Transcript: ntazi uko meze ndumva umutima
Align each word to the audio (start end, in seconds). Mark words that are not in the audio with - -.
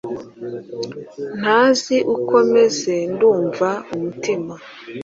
ntazi 1.39 1.95
uko 2.15 2.35
meze 2.53 2.93
ndumva 3.11 3.69
umutima 3.93 4.53